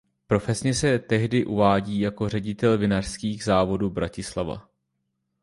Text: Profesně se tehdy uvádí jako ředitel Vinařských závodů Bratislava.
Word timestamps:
Profesně 0.27 0.73
se 0.73 0.99
tehdy 0.99 1.45
uvádí 1.45 1.99
jako 1.99 2.29
ředitel 2.29 2.77
Vinařských 2.77 3.43
závodů 3.43 3.89
Bratislava. 3.89 4.69